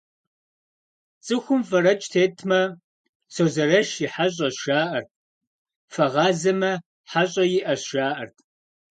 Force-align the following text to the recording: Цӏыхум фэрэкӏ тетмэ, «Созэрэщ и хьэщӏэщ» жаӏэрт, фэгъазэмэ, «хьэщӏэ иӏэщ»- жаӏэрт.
Цӏыхум 1.25 1.61
фэрэкӏ 1.69 2.05
тетмэ, 2.11 2.61
«Созэрэщ 3.33 3.89
и 4.05 4.07
хьэщӏэщ» 4.13 4.55
жаӏэрт, 4.65 5.09
фэгъазэмэ, 5.93 6.71
«хьэщӏэ 7.09 7.43
иӏэщ»- 7.59 7.81
жаӏэрт. 7.93 8.35